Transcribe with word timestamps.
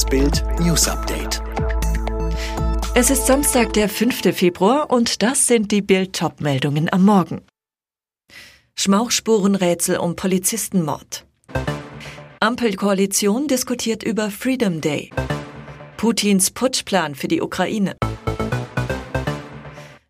Das 0.00 0.08
Bild 0.08 0.42
News 0.60 0.88
Update. 0.88 1.42
Es 2.94 3.10
ist 3.10 3.26
Samstag, 3.26 3.74
der 3.74 3.86
5. 3.90 4.34
Februar 4.34 4.90
und 4.90 5.22
das 5.22 5.46
sind 5.46 5.70
die 5.72 5.82
Bild-Top-Meldungen 5.82 6.90
am 6.90 7.04
Morgen. 7.04 7.42
Schmauchspurenrätsel 8.76 9.98
um 9.98 10.16
Polizistenmord. 10.16 11.26
Ampelkoalition 12.40 13.46
diskutiert 13.46 14.02
über 14.02 14.30
Freedom 14.30 14.80
Day. 14.80 15.10
Putins 15.98 16.50
Putschplan 16.50 17.14
für 17.14 17.28
die 17.28 17.42
Ukraine. 17.42 17.94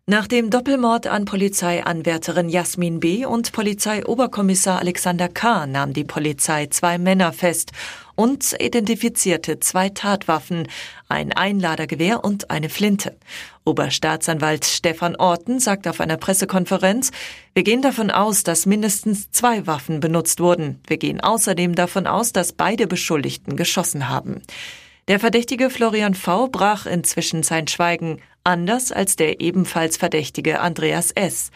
Nach 0.07 0.27
dem 0.27 0.49
Doppelmord 0.49 1.07
an 1.07 1.23
Polizeianwärterin 1.23 2.49
Jasmin 2.49 2.99
B. 2.99 3.25
und 3.25 3.53
Polizeioberkommissar 3.53 4.79
Alexander 4.79 5.29
K. 5.29 5.67
nahm 5.67 5.93
die 5.93 6.03
Polizei 6.03 6.65
zwei 6.65 6.97
Männer 6.97 7.31
fest 7.31 7.71
und 8.21 8.55
identifizierte 8.59 9.59
zwei 9.59 9.89
Tatwaffen, 9.89 10.67
ein 11.09 11.33
Einladergewehr 11.33 12.23
und 12.23 12.51
eine 12.51 12.69
Flinte. 12.69 13.17
Oberstaatsanwalt 13.65 14.63
Stefan 14.63 15.15
Orten 15.15 15.59
sagt 15.59 15.87
auf 15.87 15.99
einer 15.99 16.17
Pressekonferenz, 16.17 17.09
wir 17.55 17.63
gehen 17.63 17.81
davon 17.81 18.11
aus, 18.11 18.43
dass 18.43 18.67
mindestens 18.67 19.31
zwei 19.31 19.65
Waffen 19.65 20.01
benutzt 20.01 20.39
wurden. 20.39 20.81
Wir 20.85 20.97
gehen 20.97 21.19
außerdem 21.19 21.73
davon 21.73 22.05
aus, 22.05 22.31
dass 22.31 22.53
beide 22.53 22.85
Beschuldigten 22.85 23.55
geschossen 23.55 24.07
haben. 24.07 24.43
Der 25.07 25.19
Verdächtige 25.19 25.71
Florian 25.71 26.13
V. 26.13 26.47
brach 26.47 26.85
inzwischen 26.85 27.41
sein 27.41 27.67
Schweigen, 27.67 28.21
anders 28.43 28.91
als 28.91 29.15
der 29.15 29.41
ebenfalls 29.41 29.97
Verdächtige 29.97 30.59
Andreas 30.59 31.11
S. 31.11 31.51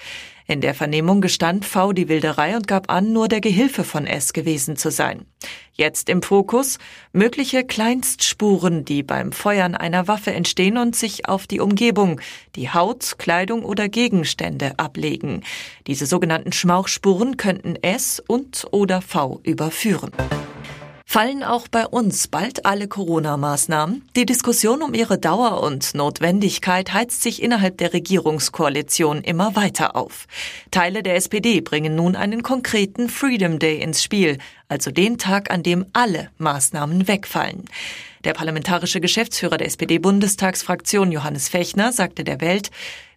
In 0.47 0.61
der 0.61 0.75
Vernehmung 0.75 1.21
gestand 1.21 1.65
V. 1.65 1.91
die 1.91 2.07
Wilderei 2.07 2.55
und 2.55 2.67
gab 2.67 2.91
an, 2.91 3.11
nur 3.11 3.27
der 3.27 3.41
Gehilfe 3.41 3.83
von 3.83 4.05
S. 4.05 4.31
gewesen 4.31 4.77
zu 4.77 4.91
sein. 4.91 5.25
Jetzt 5.73 6.07
im 6.07 6.21
Fokus 6.21 6.77
mögliche 7.13 7.63
Kleinstspuren, 7.63 8.85
die 8.85 9.01
beim 9.01 9.31
Feuern 9.31 9.73
einer 9.73 10.07
Waffe 10.07 10.33
entstehen 10.33 10.77
und 10.77 10.95
sich 10.95 11.27
auf 11.27 11.47
die 11.47 11.59
Umgebung, 11.59 12.21
die 12.55 12.69
Haut, 12.69 13.15
Kleidung 13.17 13.65
oder 13.65 13.89
Gegenstände 13.89 14.77
ablegen. 14.77 15.43
Diese 15.87 16.05
sogenannten 16.05 16.51
Schmauchspuren 16.51 17.37
könnten 17.37 17.75
S 17.81 18.21
und 18.25 18.67
oder 18.69 19.01
V 19.01 19.39
überführen. 19.43 20.11
Fallen 21.15 21.43
auch 21.43 21.69
bei 21.69 21.87
uns 21.87 22.27
bald 22.27 22.65
alle 22.65 22.89
Corona-Maßnahmen? 22.89 24.01
Die 24.17 24.25
Diskussion 24.25 24.81
um 24.81 24.93
ihre 24.93 25.17
Dauer 25.17 25.63
und 25.63 25.95
Notwendigkeit 25.95 26.91
heizt 26.91 27.21
sich 27.21 27.41
innerhalb 27.41 27.77
der 27.77 27.93
Regierungskoalition 27.93 29.21
immer 29.21 29.55
weiter 29.55 29.95
auf. 29.95 30.27
Teile 30.71 31.03
der 31.03 31.15
SPD 31.15 31.61
bringen 31.61 31.95
nun 31.95 32.17
einen 32.17 32.43
konkreten 32.43 33.07
Freedom 33.07 33.59
Day 33.59 33.81
ins 33.81 34.03
Spiel, 34.03 34.39
also 34.67 34.91
den 34.91 35.17
Tag, 35.17 35.51
an 35.51 35.63
dem 35.63 35.85
alle 35.93 36.31
Maßnahmen 36.37 37.07
wegfallen. 37.07 37.63
Der 38.25 38.33
parlamentarische 38.33 38.99
Geschäftsführer 38.99 39.55
der 39.55 39.67
SPD-Bundestagsfraktion 39.67 41.13
Johannes 41.13 41.47
Fechner 41.47 41.93
sagte 41.93 42.25
der 42.25 42.41
Welt, 42.41 42.71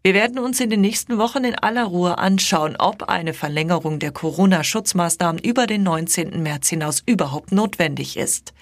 wir 0.09 0.15
werden 0.15 0.39
uns 0.39 0.59
in 0.59 0.71
den 0.71 0.81
nächsten 0.81 1.19
Wochen 1.19 1.45
in 1.45 1.55
aller 1.55 1.85
Ruhe 1.85 2.17
anschauen, 2.17 2.77
ob 2.79 3.11
eine 3.11 3.35
Verlängerung 3.35 3.99
der 3.99 4.11
Corona-Schutzmaßnahmen 4.11 5.39
über 5.39 5.67
den 5.67 5.83
19. 5.83 6.43
März 6.43 6.71
hinaus 6.71 7.03
überhaupt 7.05 7.53
notwendig 7.53 8.17
ist. 8.17 8.55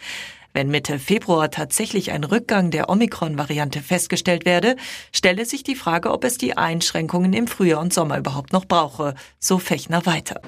Wenn 0.54 0.70
Mitte 0.70 0.98
Februar 0.98 1.48
tatsächlich 1.52 2.10
ein 2.10 2.24
Rückgang 2.24 2.72
der 2.72 2.88
Omikron-Variante 2.88 3.80
festgestellt 3.80 4.44
werde, 4.44 4.74
stelle 5.12 5.44
sich 5.44 5.62
die 5.62 5.76
Frage, 5.76 6.10
ob 6.10 6.24
es 6.24 6.36
die 6.36 6.56
Einschränkungen 6.56 7.32
im 7.32 7.46
Frühjahr 7.46 7.80
und 7.80 7.94
Sommer 7.94 8.18
überhaupt 8.18 8.52
noch 8.52 8.64
brauche, 8.64 9.14
so 9.38 9.60
Fechner 9.60 10.04
weiter. 10.04 10.40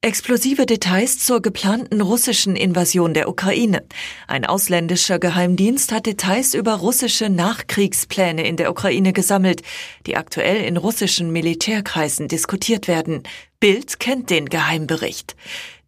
Explosive 0.00 0.64
Details 0.64 1.18
zur 1.18 1.42
geplanten 1.42 2.00
russischen 2.00 2.54
Invasion 2.54 3.14
der 3.14 3.28
Ukraine. 3.28 3.84
Ein 4.28 4.44
ausländischer 4.44 5.18
Geheimdienst 5.18 5.90
hat 5.90 6.06
Details 6.06 6.54
über 6.54 6.74
russische 6.74 7.28
Nachkriegspläne 7.28 8.46
in 8.46 8.56
der 8.56 8.70
Ukraine 8.70 9.12
gesammelt, 9.12 9.62
die 10.06 10.16
aktuell 10.16 10.62
in 10.64 10.76
russischen 10.76 11.32
Militärkreisen 11.32 12.28
diskutiert 12.28 12.86
werden. 12.86 13.24
Bild 13.60 13.98
kennt 13.98 14.30
den 14.30 14.48
Geheimbericht. 14.48 15.34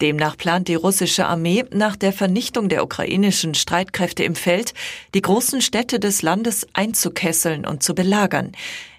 Demnach 0.00 0.36
plant 0.36 0.66
die 0.66 0.74
russische 0.74 1.26
Armee 1.26 1.64
nach 1.70 1.94
der 1.94 2.12
Vernichtung 2.12 2.68
der 2.68 2.82
ukrainischen 2.82 3.54
Streitkräfte 3.54 4.24
im 4.24 4.34
Feld, 4.34 4.74
die 5.14 5.22
großen 5.22 5.60
Städte 5.60 6.00
des 6.00 6.22
Landes 6.22 6.66
einzukesseln 6.72 7.64
und 7.64 7.84
zu 7.84 7.94
belagern. 7.94 8.50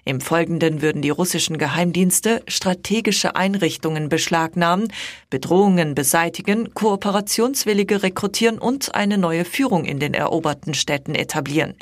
Im 0.06 0.22
Folgenden 0.22 0.80
würden 0.80 1.02
die 1.02 1.10
russischen 1.10 1.58
Geheimdienste 1.58 2.42
strategische 2.48 3.36
Einrichtungen 3.36 4.08
beschlagnahmen, 4.08 4.90
Bedrohungen 5.28 5.94
beseitigen, 5.94 6.72
Kooperationswillige 6.72 8.02
rekrutieren 8.02 8.58
und 8.58 8.94
eine 8.94 9.18
neue 9.18 9.44
Führung 9.44 9.84
in 9.84 10.00
den 10.00 10.14
eroberten 10.14 10.72
Städten 10.72 11.14
etablieren. 11.14 11.74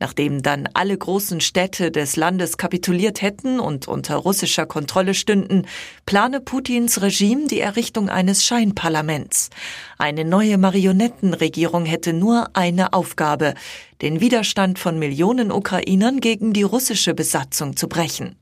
Nachdem 0.00 0.42
dann 0.42 0.68
alle 0.74 0.96
großen 0.96 1.40
Städte 1.40 1.90
des 1.90 2.16
Landes 2.16 2.56
kapituliert 2.58 3.22
hätten 3.22 3.60
und 3.60 3.86
unter 3.88 4.16
russischer 4.16 4.66
Kontrolle 4.66 5.14
stünden, 5.14 5.66
plane 6.04 6.40
Putins 6.40 7.00
Regime 7.00 7.46
die 7.46 7.60
Errichtung 7.60 8.08
eines 8.08 8.44
Scheinparlaments. 8.44 9.50
Eine 9.96 10.24
neue 10.24 10.58
Marionettenregierung 10.58 11.84
hätte 11.84 12.12
nur 12.12 12.48
eine 12.54 12.92
Aufgabe, 12.92 13.54
den 14.02 14.20
Widerstand 14.20 14.78
von 14.78 14.98
Millionen 14.98 15.52
Ukrainern 15.52 16.20
gegen 16.20 16.52
die 16.52 16.64
russische 16.64 17.14
Besatzung 17.14 17.76
zu 17.76 17.88
brechen. 17.88 18.36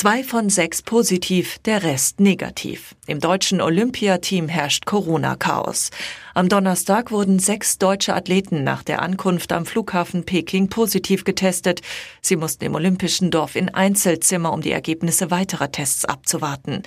Zwei 0.00 0.24
von 0.24 0.48
sechs 0.48 0.80
positiv, 0.80 1.58
der 1.58 1.82
Rest 1.82 2.20
negativ. 2.20 2.94
Im 3.06 3.20
deutschen 3.20 3.60
Olympiateam 3.60 4.48
herrscht 4.48 4.86
Corona-Chaos. 4.86 5.90
Am 6.32 6.48
Donnerstag 6.48 7.10
wurden 7.10 7.38
sechs 7.38 7.76
deutsche 7.76 8.14
Athleten 8.14 8.64
nach 8.64 8.82
der 8.82 9.02
Ankunft 9.02 9.52
am 9.52 9.66
Flughafen 9.66 10.24
Peking 10.24 10.70
positiv 10.70 11.24
getestet. 11.24 11.82
Sie 12.22 12.36
mussten 12.36 12.64
im 12.64 12.74
Olympischen 12.74 13.30
Dorf 13.30 13.56
in 13.56 13.68
Einzelzimmer, 13.68 14.54
um 14.54 14.62
die 14.62 14.72
Ergebnisse 14.72 15.30
weiterer 15.30 15.70
Tests 15.70 16.06
abzuwarten. 16.06 16.82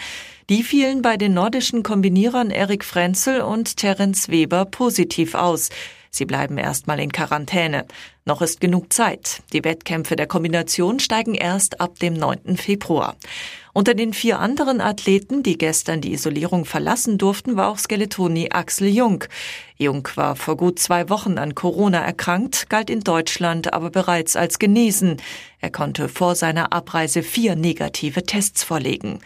Die 0.50 0.63
fielen 0.63 1.03
bei 1.03 1.16
den 1.16 1.35
nordischen 1.35 1.84
Kombinierern 1.84 2.50
Erik 2.50 2.84
Frenzel 2.84 3.41
und 3.41 3.78
Terence 3.78 4.30
Weber 4.30 4.66
positiv 4.66 5.35
aus. 5.35 5.69
Sie 6.09 6.25
bleiben 6.25 6.57
erstmal 6.57 7.00
in 7.00 7.12
Quarantäne. 7.12 7.85
Noch 8.25 8.41
ist 8.41 8.61
genug 8.61 8.94
Zeit. 8.94 9.44
Die 9.51 9.66
Wettkämpfe 9.66 10.16
der 10.16 10.28
Kombination 10.28 11.01
steigen 11.01 11.35
erst 11.35 11.81
ab 11.81 12.00
dem 12.00 12.13
9. 12.13 12.56
Februar. 12.56 13.17
Unter 13.73 13.95
den 13.95 14.13
vier 14.13 14.39
anderen 14.39 14.79
Athleten, 14.79 15.44
die 15.44 15.57
gestern 15.57 16.00
die 16.00 16.13
Isolierung 16.13 16.63
verlassen 16.63 17.17
durften, 17.17 17.57
war 17.57 17.69
auch 17.69 17.78
Skeletoni 17.78 18.50
Axel 18.51 18.88
Jung. 18.88 19.25
Jung 19.78 20.07
war 20.16 20.38
vor 20.38 20.56
gut 20.56 20.79
zwei 20.79 21.09
Wochen 21.09 21.38
an 21.38 21.53
Corona 21.53 22.00
erkrankt, 22.00 22.69
galt 22.69 22.89
in 22.89 23.01
Deutschland 23.01 23.73
aber 23.73 23.89
bereits 23.89 24.38
als 24.38 24.57
genesen. 24.57 25.17
Er 25.59 25.72
konnte 25.72 26.07
vor 26.07 26.35
seiner 26.35 26.72
Abreise 26.72 27.23
vier 27.23 27.57
negative 27.57 28.23
Tests 28.23 28.63
vorlegen. 28.63 29.19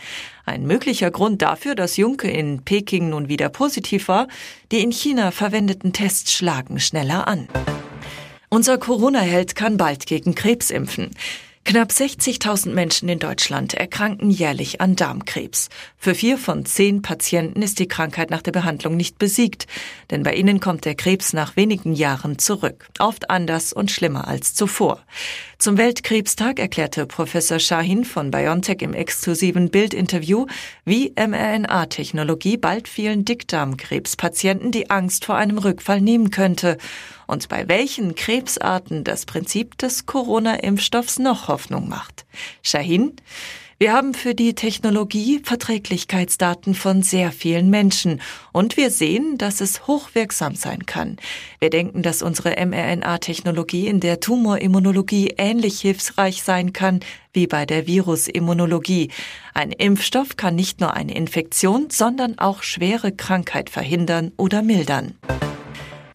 Ein 0.46 0.66
möglicher 0.66 1.12
Grund 1.12 1.44
dafür, 1.44 1.76
dass 1.76 1.98
Junke 1.98 2.32
in 2.32 2.64
Peking 2.64 3.10
nun 3.10 3.28
wieder 3.28 3.50
positiv 3.50 4.08
war, 4.08 4.28
die 4.72 4.82
in 4.82 4.92
China 4.92 5.30
verwendeten 5.30 5.94
Tests 5.94 6.34
schlagen 6.34 6.80
schneller 6.80 7.28
an. 7.28 7.48
Unser 8.50 8.78
Corona-Held 8.78 9.56
kann 9.56 9.76
bald 9.76 10.06
gegen 10.06 10.34
Krebs 10.34 10.72
impfen. 10.72 11.12
Knapp 11.66 11.90
60.000 11.90 12.70
Menschen 12.70 13.10
in 13.10 13.20
Deutschland 13.20 13.74
erkranken 13.74 14.30
jährlich 14.30 14.80
an 14.80 14.96
Darmkrebs. 14.96 15.68
Für 15.98 16.16
vier 16.16 16.38
von 16.38 16.66
zehn 16.66 17.02
Patienten 17.02 17.62
ist 17.62 17.80
die 17.80 17.90
Krankheit 17.90 18.30
nach 18.30 18.42
der 18.42 18.54
Behandlung 18.54 18.96
nicht 18.96 19.20
besiegt, 19.20 19.68
denn 20.10 20.24
bei 20.24 20.34
ihnen 20.36 20.62
kommt 20.62 20.86
der 20.86 20.96
Krebs 20.96 21.34
nach 21.34 21.58
wenigen 21.58 21.92
Jahren 21.92 22.40
zurück, 22.40 22.88
oft 23.00 23.30
anders 23.30 23.74
und 23.74 23.92
schlimmer 23.92 24.30
als 24.30 24.54
zuvor. 24.54 25.04
Zum 25.58 25.78
Weltkrebstag 25.78 26.58
erklärte 26.58 27.06
Professor 27.06 27.60
Shahin 27.60 28.06
von 28.06 28.32
BioNTech 28.32 28.82
im 28.82 28.94
exklusiven 28.94 29.70
Bildinterview, 29.70 30.46
wie 30.86 31.14
mRNA-Technologie 31.18 32.56
bald 32.56 32.88
vielen 32.88 33.26
Dickdarmkrebspatienten 33.26 34.72
die 34.72 34.90
Angst 34.90 35.26
vor 35.26 35.36
einem 35.36 35.58
Rückfall 35.58 36.00
nehmen 36.00 36.32
könnte 36.32 36.78
und 37.28 37.48
bei 37.50 37.68
welchen 37.68 38.16
Krebsarten 38.16 39.04
das 39.04 39.26
Prinzip 39.26 39.78
des 39.78 40.06
Corona-Impfstoffs 40.06 41.20
noch 41.20 41.48
Hoffnung 41.48 41.88
macht. 41.88 42.26
Shahin, 42.64 43.14
wir 43.80 43.94
haben 43.94 44.16
für 44.16 44.34
die 44.34 44.56
Technologie 44.56 45.40
Verträglichkeitsdaten 45.44 46.74
von 46.74 47.04
sehr 47.04 47.32
vielen 47.32 47.70
Menschen 47.70 48.22
und 48.52 48.76
wir 48.76 48.90
sehen, 48.90 49.38
dass 49.38 49.62
es 49.62 49.86
hochwirksam 49.86 50.56
sein 50.56 50.88
kann. 50.88 51.18
Wir 51.60 51.70
denken, 51.70 52.02
dass 52.02 52.24
unsere 52.24 52.56
mRNA-Technologie 52.66 53.86
in 53.86 54.00
der 54.00 54.20
Tumorimmunologie 54.20 55.36
ähnlich 55.38 55.80
hilfreich 55.80 56.42
sein 56.42 56.74
kann 56.74 57.02
wie 57.34 57.46
bei 57.46 57.68
der 57.68 57.86
Virusimmunologie. 57.86 59.12
Ein 59.54 59.72
Impfstoff 59.72 60.38
kann 60.38 60.56
nicht 60.56 60.82
nur 60.82 60.96
eine 60.96 61.14
Infektion, 61.16 61.92
sondern 61.92 62.40
auch 62.40 62.64
schwere 62.64 63.12
Krankheit 63.12 63.70
verhindern 63.70 64.32
oder 64.38 64.64
mildern. 64.64 65.14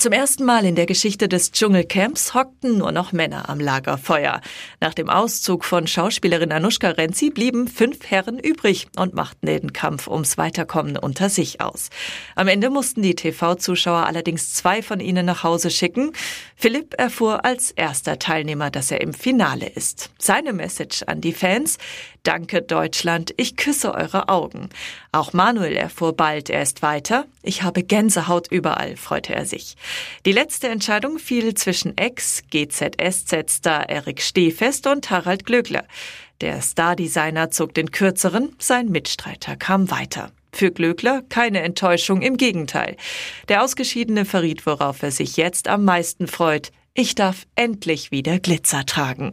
Zum 0.03 0.11
ersten 0.11 0.45
Mal 0.45 0.65
in 0.65 0.75
der 0.75 0.87
Geschichte 0.87 1.29
des 1.29 1.53
Dschungelcamps 1.53 2.35
hockten 2.35 2.77
nur 2.77 2.91
noch 2.91 3.13
Männer 3.13 3.49
am 3.49 3.61
Lagerfeuer. 3.61 4.41
Nach 4.81 4.95
dem 4.95 5.09
Auszug 5.09 5.65
von 5.65 5.87
Schauspielerin 5.87 6.51
Anushka 6.51 6.89
Renzi 6.91 7.31
blieben 7.31 7.69
fünf 7.69 8.11
Herren 8.11 8.41
übrig 8.41 8.89
und 8.97 9.15
machten 9.15 9.47
den 9.47 9.73
Kampf 9.73 10.09
ums 10.09 10.39
Weiterkommen 10.39 10.97
unter 10.97 11.29
sich 11.29 11.61
aus. 11.61 11.89
Am 12.35 12.49
Ende 12.49 12.69
mussten 12.69 13.01
die 13.01 13.15
TV-Zuschauer 13.15 14.05
allerdings 14.05 14.53
zwei 14.55 14.83
von 14.83 14.99
ihnen 14.99 15.25
nach 15.25 15.45
Hause 15.45 15.71
schicken. 15.71 16.11
Philipp 16.57 16.95
erfuhr 16.99 17.45
als 17.45 17.71
erster 17.71 18.19
Teilnehmer, 18.19 18.73
dass 18.73 18.91
er 18.91 19.03
im 19.03 19.15
Finale 19.15 19.69
ist. 19.69 20.11
Seine 20.19 20.53
Message 20.53 21.05
an 21.05 21.21
die 21.21 21.33
Fans, 21.33 21.79
Danke 22.23 22.63
Deutschland, 22.63 23.35
ich 23.37 23.57
küsse 23.57 23.95
eure 23.95 24.29
Augen. 24.29 24.69
Auch 25.11 25.33
Manuel 25.33 25.75
erfuhr 25.75 26.13
bald, 26.17 26.51
er 26.51 26.63
ist 26.63 26.81
weiter. 26.81 27.27
Ich 27.43 27.65
habe 27.65 27.83
Gänsehaut 27.83 28.47
überall, 28.49 28.97
freute 28.97 29.35
er 29.35 29.45
sich. 29.45 29.75
Die 30.25 30.31
letzte 30.31 30.69
Entscheidung 30.69 31.19
fiel 31.19 31.55
zwischen 31.55 31.99
Ex, 31.99 32.45
GZSZ-Star 32.49 33.89
Erik 33.89 34.23
Stehfest 34.23 34.87
und 34.87 35.11
Harald 35.11 35.45
Glöckler. 35.47 35.85
Der 36.41 36.63
Stardesigner 36.63 37.51
zog 37.51 37.75
den 37.75 37.91
kürzeren, 37.91 38.55
sein 38.59 38.89
Mitstreiter 38.89 39.57
kam 39.57 39.91
weiter. 39.91 40.31
Für 40.53 40.71
Glöckler 40.71 41.23
keine 41.29 41.63
Enttäuschung, 41.63 42.23
im 42.23 42.37
Gegenteil. 42.37 42.97
Der 43.49 43.65
Ausgeschiedene 43.65 44.25
verriet, 44.25 44.65
worauf 44.65 45.03
er 45.03 45.11
sich 45.11 45.37
jetzt 45.37 45.67
am 45.67 45.85
meisten 45.85 46.29
freut. 46.29 46.71
Ich 46.95 47.17
darf 47.17 47.47
endlich 47.57 48.13
wieder 48.13 48.39
Glitzer 48.39 48.87
tragen. 48.87 49.33